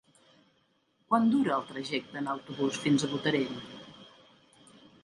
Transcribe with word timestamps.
Quant 1.11 1.27
dura 1.35 1.53
el 1.57 1.67
trajecte 1.73 2.19
en 2.23 2.33
autobús 2.35 2.81
fins 2.87 3.07
a 3.09 3.13
Botarell? 3.13 3.57